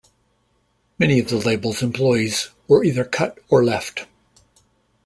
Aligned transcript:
Many 0.97 1.19
of 1.19 1.29
the 1.29 1.37
label's 1.37 1.83
employees 1.83 2.49
were 2.67 2.83
either 2.83 3.05
cut 3.05 3.37
or 3.49 3.63
left. 3.63 4.07